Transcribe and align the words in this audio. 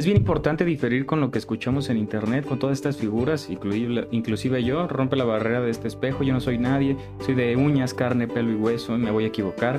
Es 0.00 0.06
bien 0.06 0.16
importante 0.16 0.64
diferir 0.64 1.04
con 1.04 1.20
lo 1.20 1.30
que 1.30 1.38
escuchamos 1.38 1.90
en 1.90 1.98
internet, 1.98 2.46
con 2.46 2.58
todas 2.58 2.78
estas 2.78 2.96
figuras, 2.96 3.50
inclusive, 3.50 4.64
yo, 4.64 4.88
rompe 4.88 5.14
la 5.14 5.24
barrera 5.24 5.60
de 5.60 5.70
este 5.70 5.88
espejo, 5.88 6.24
yo 6.24 6.32
no 6.32 6.40
soy 6.40 6.56
nadie, 6.56 6.96
soy 7.18 7.34
de 7.34 7.54
uñas, 7.54 7.92
carne, 7.92 8.26
pelo 8.26 8.50
y 8.50 8.54
hueso, 8.54 8.96
y 8.96 8.98
me 8.98 9.10
voy 9.10 9.24
a 9.24 9.26
equivocar. 9.26 9.78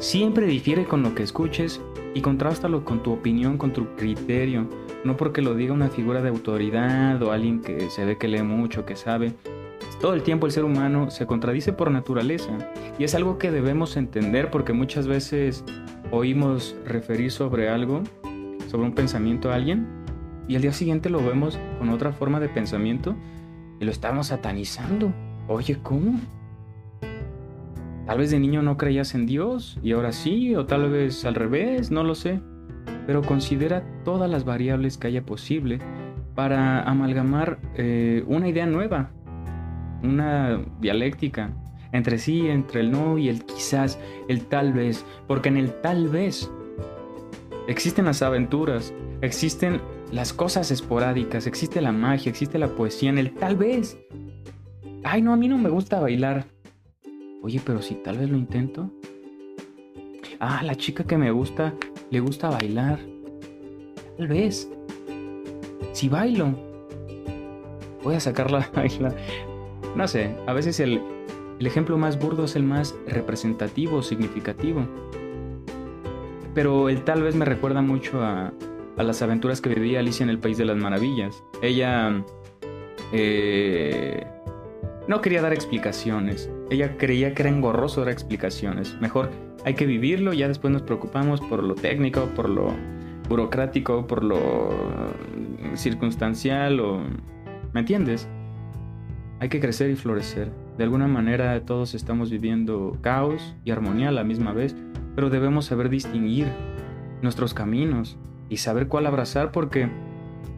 Siempre 0.00 0.46
difiere 0.46 0.84
con 0.86 1.04
lo 1.04 1.14
que 1.14 1.22
escuches 1.22 1.80
y 2.12 2.22
contrástalo 2.22 2.84
con 2.84 3.04
tu 3.04 3.12
opinión, 3.12 3.56
con 3.56 3.72
tu 3.72 3.94
criterio, 3.94 4.68
no 5.04 5.16
porque 5.16 5.42
lo 5.42 5.54
diga 5.54 5.72
una 5.72 5.90
figura 5.90 6.22
de 6.22 6.30
autoridad 6.30 7.22
o 7.22 7.30
alguien 7.30 7.60
que 7.60 7.88
se 7.88 8.04
ve 8.04 8.18
que 8.18 8.26
lee 8.26 8.42
mucho, 8.42 8.84
que 8.84 8.96
sabe. 8.96 9.32
Todo 10.00 10.14
el 10.14 10.24
tiempo 10.24 10.46
el 10.46 10.52
ser 10.52 10.64
humano 10.64 11.12
se 11.12 11.24
contradice 11.24 11.72
por 11.72 11.92
naturaleza 11.92 12.50
y 12.98 13.04
es 13.04 13.14
algo 13.14 13.38
que 13.38 13.52
debemos 13.52 13.96
entender 13.96 14.50
porque 14.50 14.72
muchas 14.72 15.06
veces 15.06 15.62
oímos 16.10 16.74
referir 16.84 17.30
sobre 17.30 17.68
algo 17.68 18.02
sobre 18.76 18.88
un 18.88 18.94
pensamiento 18.94 19.50
a 19.50 19.54
alguien 19.54 19.86
y 20.48 20.54
al 20.54 20.60
día 20.60 20.72
siguiente 20.72 21.08
lo 21.08 21.24
vemos 21.24 21.58
con 21.78 21.88
otra 21.88 22.12
forma 22.12 22.40
de 22.40 22.50
pensamiento 22.50 23.16
y 23.80 23.86
lo 23.86 23.90
estamos 23.90 24.26
satanizando. 24.26 25.14
Oye, 25.48 25.78
¿cómo? 25.82 26.20
Tal 28.04 28.18
vez 28.18 28.30
de 28.30 28.38
niño 28.38 28.60
no 28.60 28.76
creías 28.76 29.14
en 29.14 29.24
Dios 29.24 29.78
y 29.82 29.92
ahora 29.92 30.12
sí, 30.12 30.54
o 30.54 30.66
tal 30.66 30.90
vez 30.90 31.24
al 31.24 31.36
revés, 31.36 31.90
no 31.90 32.04
lo 32.04 32.14
sé. 32.14 32.42
Pero 33.06 33.22
considera 33.22 33.82
todas 34.04 34.28
las 34.28 34.44
variables 34.44 34.98
que 34.98 35.06
haya 35.06 35.24
posible 35.24 35.78
para 36.34 36.82
amalgamar 36.82 37.58
eh, 37.76 38.24
una 38.26 38.46
idea 38.46 38.66
nueva, 38.66 39.10
una 40.02 40.60
dialéctica 40.82 41.50
entre 41.92 42.18
sí, 42.18 42.46
entre 42.48 42.80
el 42.80 42.90
no 42.90 43.16
y 43.16 43.30
el 43.30 43.46
quizás, 43.46 43.98
el 44.28 44.44
tal 44.44 44.74
vez, 44.74 45.06
porque 45.26 45.48
en 45.48 45.56
el 45.56 45.72
tal 45.80 46.08
vez 46.08 46.50
Existen 47.68 48.04
las 48.04 48.22
aventuras, 48.22 48.94
existen 49.22 49.80
las 50.12 50.32
cosas 50.32 50.70
esporádicas, 50.70 51.48
existe 51.48 51.80
la 51.80 51.90
magia, 51.90 52.30
existe 52.30 52.58
la 52.58 52.68
poesía 52.68 53.10
en 53.10 53.18
el 53.18 53.34
tal 53.34 53.56
vez. 53.56 53.98
Ay, 55.02 55.20
no, 55.20 55.32
a 55.32 55.36
mí 55.36 55.48
no 55.48 55.58
me 55.58 55.68
gusta 55.68 55.98
bailar. 55.98 56.46
Oye, 57.42 57.60
pero 57.64 57.82
si 57.82 57.96
tal 57.96 58.18
vez 58.18 58.30
lo 58.30 58.36
intento. 58.36 58.90
Ah, 60.38 60.62
la 60.62 60.76
chica 60.76 61.04
que 61.04 61.18
me 61.18 61.32
gusta 61.32 61.74
le 62.10 62.20
gusta 62.20 62.50
bailar. 62.50 63.00
Tal 64.16 64.28
vez. 64.28 64.70
Si 65.92 66.08
bailo, 66.08 66.54
voy 68.04 68.14
a 68.14 68.20
sacarla 68.20 68.60
a 68.60 68.76
bailar. 68.76 69.16
No 69.96 70.06
sé, 70.06 70.36
a 70.46 70.52
veces 70.52 70.78
el, 70.78 71.00
el 71.58 71.66
ejemplo 71.66 71.98
más 71.98 72.16
burdo 72.16 72.44
es 72.44 72.54
el 72.54 72.62
más 72.62 72.94
representativo, 73.08 74.02
significativo 74.02 74.86
pero 76.56 76.88
el 76.88 77.04
tal 77.04 77.22
vez 77.22 77.36
me 77.36 77.44
recuerda 77.44 77.82
mucho 77.82 78.24
a, 78.24 78.50
las 78.96 79.20
aventuras 79.20 79.60
que 79.60 79.68
vivía 79.68 80.00
Alicia 80.00 80.24
en 80.24 80.30
el 80.30 80.38
País 80.38 80.56
de 80.56 80.64
las 80.64 80.78
Maravillas. 80.78 81.44
Ella 81.60 82.24
eh, 83.12 84.26
no 85.06 85.20
quería 85.20 85.42
dar 85.42 85.52
explicaciones. 85.52 86.50
Ella 86.70 86.96
creía 86.96 87.34
que 87.34 87.42
era 87.42 87.50
engorroso 87.50 88.00
dar 88.00 88.08
explicaciones. 88.08 88.96
Mejor 89.02 89.28
hay 89.66 89.74
que 89.74 89.84
vivirlo, 89.84 90.32
ya 90.32 90.48
después 90.48 90.72
nos 90.72 90.80
preocupamos 90.80 91.42
por 91.42 91.62
lo 91.62 91.74
técnico, 91.74 92.24
por 92.34 92.48
lo 92.48 92.74
burocrático, 93.28 94.06
por 94.06 94.24
lo 94.24 94.70
circunstancial 95.74 96.80
o... 96.80 97.02
¿Me 97.74 97.80
entiendes? 97.80 98.26
Hay 99.40 99.50
que 99.50 99.60
crecer 99.60 99.90
y 99.90 99.96
florecer. 99.96 100.50
De 100.78 100.84
alguna 100.84 101.06
manera 101.06 101.60
todos 101.66 101.94
estamos 101.94 102.30
viviendo 102.30 102.96
caos 103.02 103.54
y 103.62 103.72
armonía 103.72 104.08
a 104.08 104.12
la 104.12 104.24
misma 104.24 104.54
vez 104.54 104.74
pero 105.16 105.30
debemos 105.30 105.64
saber 105.64 105.88
distinguir 105.88 106.46
nuestros 107.22 107.54
caminos 107.54 108.18
y 108.48 108.58
saber 108.58 108.86
cuál 108.86 109.06
abrazar 109.06 109.50
porque, 109.50 109.88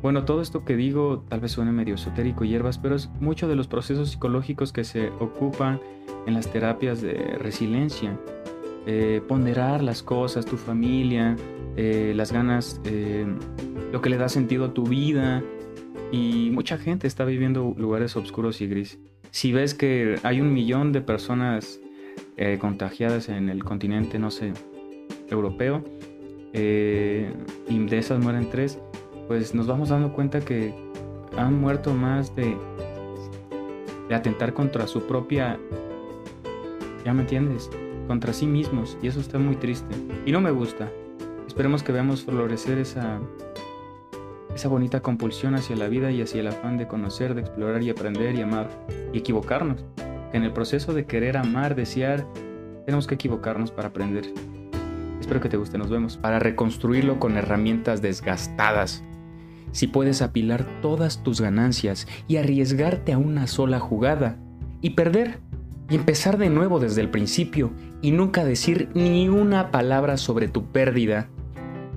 bueno, 0.03 0.25
todo 0.25 0.42
esto 0.42 0.65
que 0.65 0.77
digo 0.77 1.25
tal 1.28 1.41
vez 1.41 1.53
suene 1.53 1.72
medio 1.72 1.94
esotérico 1.94 2.44
y 2.44 2.50
hierbas, 2.50 2.77
pero 2.77 2.97
es 2.97 3.09
mucho 3.21 3.49
de 3.49 3.55
los 3.55 3.69
procesos 3.69 4.10
psicológicos 4.10 4.72
que 4.72 4.84
se 4.84 5.09
ocupan 5.21 5.81
en 6.27 6.34
las 6.34 6.53
terapias 6.53 7.00
de 7.00 7.15
resiliencia. 7.38 8.19
Eh, 8.87 9.21
ponderar 9.28 9.83
las 9.83 10.03
cosas, 10.03 10.44
tu 10.44 10.56
familia, 10.56 11.37
eh, 11.77 12.12
las 12.16 12.33
ganas, 12.33 12.81
eh, 12.84 13.27
lo 13.93 14.00
que 14.00 14.10
le 14.10 14.16
da 14.16 14.28
sentido 14.28 14.66
a 14.66 14.75
tu 14.75 14.84
vida. 14.84 15.43
Y 16.10 16.50
mucha 16.53 16.78
gente 16.78 17.06
está 17.06 17.25
viviendo 17.25 17.75
lugares 17.77 18.16
oscuros 18.16 18.60
y 18.60 18.66
gris. 18.66 18.99
Si 19.31 19.53
ves 19.53 19.75
que 19.75 20.19
hay 20.22 20.41
un 20.41 20.53
millón 20.54 20.93
de 20.93 21.03
personas 21.03 21.81
eh, 22.38 22.56
contagiadas 22.60 23.28
en 23.28 23.49
el 23.49 23.65
continente, 23.65 24.19
no 24.21 24.31
sé, 24.31 24.53
europeo, 25.28 25.82
eh, 26.53 27.32
y 27.69 27.78
de 27.84 27.99
esas 27.99 28.22
mueren 28.22 28.49
tres, 28.49 28.78
pues 29.26 29.56
nos 29.56 29.66
vamos 29.66 29.88
dando 29.88 30.12
cuenta 30.12 30.41
que 30.41 30.72
han 31.37 31.60
muerto 31.60 31.93
más 31.94 32.37
de, 32.37 32.56
de 34.09 34.15
atentar 34.15 34.54
contra 34.54 34.87
su 34.87 35.03
propia, 35.03 35.59
ya 37.04 37.12
me 37.12 37.22
entiendes, 37.22 37.69
contra 38.06 38.32
sí 38.32 38.47
mismos, 38.47 38.97
y 39.03 39.09
eso 39.09 39.19
está 39.19 39.38
muy 39.41 39.56
triste, 39.56 39.94
y 40.25 40.31
no 40.31 40.41
me 40.41 40.53
gusta. 40.53 40.91
Esperemos 41.48 41.82
que 41.82 41.91
veamos 41.91 42.25
florecer 42.25 42.78
esa, 42.78 43.19
esa 44.54 44.69
bonita 44.69 45.00
compulsión 45.00 45.56
hacia 45.56 45.75
la 45.75 45.88
vida 45.88 46.12
y 46.12 46.22
hacia 46.22 46.41
el 46.41 46.47
afán 46.47 46.78
de 46.78 46.87
conocer, 46.87 47.34
de 47.34 47.41
explorar 47.41 47.82
y 47.82 47.91
aprender 47.91 48.37
y 48.37 48.43
amar 48.43 48.71
y 49.12 49.19
equivocarnos 49.19 49.84
que 50.31 50.37
en 50.37 50.44
el 50.44 50.53
proceso 50.53 50.94
de 50.94 51.06
querer 51.06 51.37
amar, 51.37 51.75
desear, 51.75 52.27
tenemos 52.84 53.06
que 53.06 53.15
equivocarnos 53.16 53.71
para 53.71 53.89
aprender. 53.89 54.33
Espero 55.21 55.41
que 55.41 55.49
te 55.49 55.56
guste, 55.56 55.78
nos 55.78 55.91
vemos. 55.91 56.16
Para 56.16 56.39
reconstruirlo 56.39 57.19
con 57.19 57.37
herramientas 57.37 58.00
desgastadas. 58.03 59.05
Si 59.72 59.87
puedes 59.87 60.22
apilar 60.22 60.65
todas 60.81 61.22
tus 61.22 61.41
ganancias 61.41 62.06
y 62.27 62.37
arriesgarte 62.37 63.12
a 63.12 63.19
una 63.19 63.47
sola 63.47 63.78
jugada 63.78 64.39
y 64.81 64.91
perder 64.91 65.41
y 65.91 65.97
empezar 65.97 66.39
de 66.39 66.50
nuevo 66.50 66.78
desde 66.78 67.00
el 67.00 67.10
principio 67.10 67.72
y 68.03 68.12
nunca 68.12 68.45
decir 68.45 68.89
ni 68.95 69.28
una 69.28 69.71
palabra 69.71 70.16
sobre 70.16 70.49
tu 70.49 70.66
pérdida. 70.66 71.28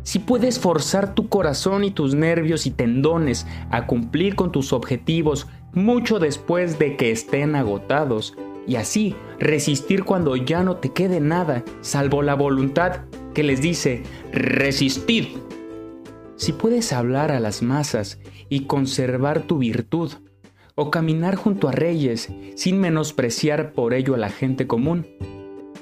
Si 0.03 0.19
puedes 0.19 0.59
forzar 0.59 1.13
tu 1.13 1.29
corazón 1.29 1.83
y 1.83 1.91
tus 1.91 2.15
nervios 2.15 2.65
y 2.65 2.71
tendones 2.71 3.45
a 3.69 3.85
cumplir 3.85 4.35
con 4.35 4.51
tus 4.51 4.73
objetivos 4.73 5.47
mucho 5.73 6.19
después 6.19 6.79
de 6.79 6.97
que 6.97 7.11
estén 7.11 7.55
agotados, 7.55 8.35
y 8.67 8.75
así 8.75 9.15
resistir 9.39 10.03
cuando 10.03 10.35
ya 10.35 10.63
no 10.63 10.77
te 10.77 10.91
quede 10.91 11.19
nada, 11.19 11.63
salvo 11.81 12.21
la 12.21 12.35
voluntad 12.35 13.01
que 13.33 13.43
les 13.43 13.61
dice, 13.61 14.03
resistid. 14.31 15.25
Si 16.35 16.53
puedes 16.53 16.93
hablar 16.93 17.31
a 17.31 17.39
las 17.39 17.61
masas 17.61 18.19
y 18.49 18.61
conservar 18.61 19.43
tu 19.43 19.59
virtud, 19.59 20.11
o 20.75 20.89
caminar 20.89 21.35
junto 21.35 21.67
a 21.67 21.71
reyes 21.71 22.29
sin 22.55 22.79
menospreciar 22.79 23.73
por 23.73 23.93
ello 23.93 24.15
a 24.15 24.17
la 24.17 24.29
gente 24.29 24.67
común, 24.67 25.05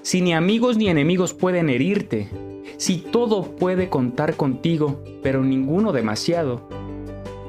si 0.01 0.21
ni 0.21 0.33
amigos 0.33 0.77
ni 0.77 0.89
enemigos 0.89 1.33
pueden 1.33 1.69
herirte, 1.69 2.29
si 2.77 2.97
todo 2.97 3.55
puede 3.55 3.89
contar 3.89 4.35
contigo, 4.35 5.03
pero 5.21 5.43
ninguno 5.43 5.91
demasiado, 5.91 6.67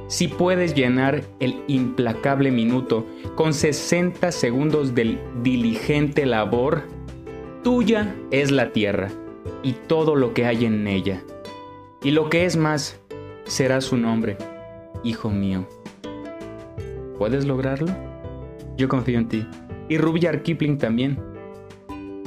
si 0.09 0.27
puedes 0.27 0.75
llenar 0.75 1.23
el 1.39 1.63
implacable 1.69 2.51
minuto 2.51 3.07
con 3.37 3.55
60 3.55 4.33
segundos 4.33 4.95
del 4.95 5.21
diligente 5.43 6.27
labor, 6.27 6.83
tuya 7.63 8.17
es 8.33 8.51
la 8.51 8.73
tierra 8.73 9.09
y 9.63 9.75
todo 9.75 10.17
lo 10.17 10.35
que 10.35 10.47
hay 10.47 10.65
en 10.65 10.89
ella. 10.89 11.23
Y 12.03 12.11
lo 12.11 12.29
que 12.29 12.45
es 12.45 12.57
más, 12.57 12.99
será 13.45 13.81
su 13.81 13.97
nombre, 13.97 14.37
hijo 15.05 15.31
mío. 15.31 15.69
¿Puedes 17.17 17.45
lograrlo? 17.45 17.95
Yo 18.77 18.89
confío 18.89 19.19
en 19.19 19.29
ti. 19.29 19.47
Y 19.89 19.99
Rudyard 19.99 20.43
Kipling 20.43 20.79
también. 20.79 21.30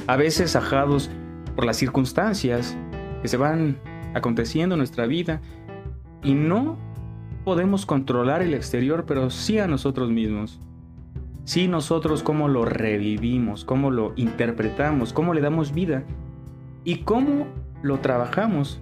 A 0.06 0.16
veces 0.16 0.54
ajados 0.54 1.10
por 1.56 1.64
las 1.64 1.76
circunstancias 1.76 2.76
que 3.22 3.28
se 3.28 3.38
van 3.38 3.78
aconteciendo 4.14 4.74
en 4.74 4.78
nuestra 4.78 5.06
vida 5.06 5.40
y 6.22 6.34
no 6.34 6.76
podemos 7.44 7.86
controlar 7.86 8.42
el 8.42 8.52
exterior, 8.52 9.04
pero 9.06 9.30
sí 9.30 9.58
a 9.58 9.66
nosotros 9.66 10.10
mismos. 10.10 10.60
Sí 11.44 11.68
nosotros 11.68 12.22
cómo 12.22 12.48
lo 12.48 12.64
revivimos, 12.64 13.64
cómo 13.64 13.90
lo 13.90 14.12
interpretamos, 14.16 15.12
cómo 15.12 15.32
le 15.32 15.40
damos 15.40 15.72
vida 15.72 16.04
y 16.84 16.98
cómo 16.98 17.46
lo 17.82 17.98
trabajamos 18.00 18.80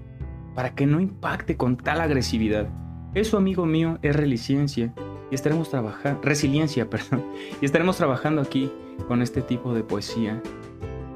para 0.54 0.74
que 0.74 0.86
no 0.86 1.00
impacte 1.00 1.56
con 1.56 1.76
tal 1.76 2.00
agresividad. 2.00 2.68
Eso, 3.14 3.36
amigo 3.36 3.64
mío, 3.64 3.98
es 4.02 4.16
resiliencia 4.16 4.92
y 5.30 5.34
estaremos 5.34 5.70
trabajando, 5.70 6.20
resiliencia, 6.22 6.90
perdón, 6.90 7.24
y 7.60 7.64
estaremos 7.64 7.96
trabajando 7.96 8.42
aquí 8.42 8.72
con 9.06 9.22
este 9.22 9.40
tipo 9.40 9.72
de 9.72 9.82
poesía 9.82 10.40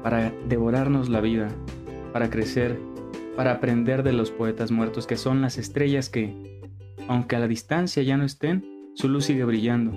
para 0.07 0.31
devorarnos 0.47 1.09
la 1.09 1.19
vida, 1.19 1.49
para 2.13 2.29
crecer, 2.29 2.79
para 3.35 3.51
aprender 3.51 4.03
de 4.03 4.13
los 4.13 4.31
poetas 4.31 4.71
muertos 4.71 5.05
que 5.05 5.17
son 5.17 5.41
las 5.41 5.57
estrellas 5.57 6.07
que 6.07 6.61
aunque 7.09 7.35
a 7.35 7.39
la 7.39 7.47
distancia 7.49 8.01
ya 8.03 8.15
no 8.15 8.23
estén, 8.23 8.93
su 8.95 9.09
luz 9.09 9.25
sigue 9.25 9.43
brillando. 9.43 9.91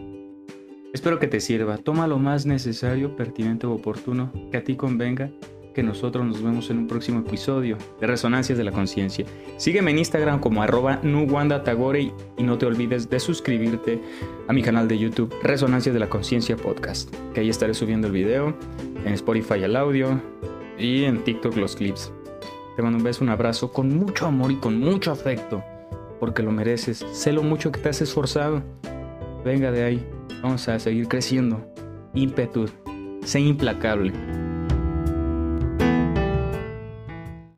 Espero 0.92 1.20
que 1.20 1.28
te 1.28 1.38
sirva, 1.38 1.78
toma 1.78 2.08
lo 2.08 2.18
más 2.18 2.44
necesario, 2.44 3.14
pertinente 3.14 3.68
o 3.68 3.72
oportuno 3.72 4.32
que 4.50 4.56
a 4.56 4.64
ti 4.64 4.74
convenga 4.74 5.30
que 5.74 5.82
nosotros 5.82 6.24
nos 6.26 6.42
vemos 6.42 6.70
en 6.70 6.78
un 6.78 6.86
próximo 6.86 7.20
episodio 7.20 7.76
de 8.00 8.06
Resonancias 8.06 8.58
de 8.58 8.64
la 8.64 8.72
Conciencia. 8.72 9.24
Sígueme 9.56 9.90
en 9.90 9.98
Instagram 9.98 10.40
como 10.40 10.62
arroba 10.62 11.00
nuwandatagore 11.02 12.12
y 12.36 12.42
no 12.42 12.58
te 12.58 12.66
olvides 12.66 13.08
de 13.08 13.20
suscribirte 13.20 14.00
a 14.48 14.52
mi 14.52 14.62
canal 14.62 14.88
de 14.88 14.98
YouTube 14.98 15.34
Resonancias 15.42 15.92
de 15.92 16.00
la 16.00 16.08
Conciencia 16.08 16.56
Podcast, 16.56 17.14
que 17.34 17.40
ahí 17.40 17.48
estaré 17.48 17.74
subiendo 17.74 18.08
el 18.08 18.12
video, 18.12 18.54
en 19.04 19.12
Spotify 19.14 19.62
el 19.62 19.76
audio 19.76 20.20
y 20.78 21.04
en 21.04 21.22
TikTok 21.22 21.56
los 21.56 21.76
clips. 21.76 22.12
Te 22.76 22.82
mando 22.82 22.98
un 22.98 23.04
beso, 23.04 23.24
un 23.24 23.30
abrazo 23.30 23.72
con 23.72 23.96
mucho 23.96 24.26
amor 24.26 24.50
y 24.52 24.56
con 24.56 24.78
mucho 24.78 25.12
afecto, 25.12 25.62
porque 26.18 26.42
lo 26.42 26.52
mereces. 26.52 27.04
Sé 27.12 27.32
lo 27.32 27.42
mucho 27.42 27.70
que 27.72 27.80
te 27.80 27.88
has 27.88 28.00
esforzado. 28.00 28.62
Venga 29.44 29.70
de 29.70 29.84
ahí, 29.84 30.06
vamos 30.42 30.68
a 30.68 30.78
seguir 30.78 31.08
creciendo. 31.08 31.64
Ímpetu, 32.14 32.66
sé 33.24 33.40
implacable. 33.40 34.12